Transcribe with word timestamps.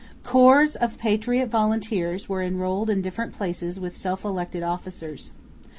Corps 0.23 0.73
of 0.77 0.97
patriot 0.97 1.45
volunteers 1.45 2.27
were 2.27 2.41
enrolled 2.41 2.89
in 2.89 3.03
different 3.03 3.33
places 3.33 3.79
with 3.79 3.95
self 3.95 4.25
elected 4.25 4.63
officers. 4.63 5.31